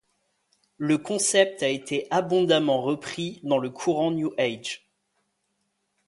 [0.79, 4.89] Le concept a été abondamment repris dans le courant New Age.